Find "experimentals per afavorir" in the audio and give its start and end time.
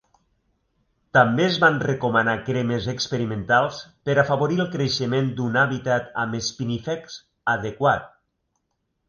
2.93-4.59